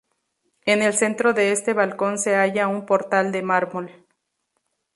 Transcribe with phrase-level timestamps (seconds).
[0.65, 3.91] En el centro de este balcón se halla un portal de mármol.